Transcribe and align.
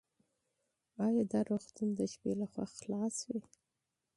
ایا 1.05 1.23
دا 1.31 1.39
روغتون 1.49 1.89
د 1.95 1.99
شپې 2.11 2.31
لخوا 2.41 2.65
خلاص 2.77 3.15
وي؟ 3.29 3.41